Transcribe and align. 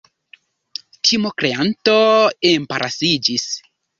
Timokreanto 1.09 1.97
embarasiĝis. 2.53 3.49